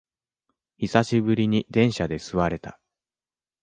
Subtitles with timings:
[0.79, 2.79] 久しぶりに電車で座れた